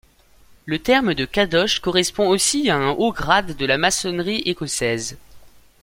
Le 0.65 0.79
terme 0.79 1.13
de 1.13 1.25
Kadosh 1.25 1.79
correspond 1.79 2.27
aussi 2.27 2.71
à 2.71 2.75
un 2.75 2.89
haut 2.89 3.11
grade 3.11 3.55
de 3.55 3.65
la 3.67 3.77
maçonnerie 3.77 4.41
écossaise. 4.47 5.15